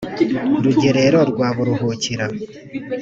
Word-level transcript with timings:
Rugerero 0.63 1.19
rwa 1.31 1.47
Buruhukira 1.55 2.25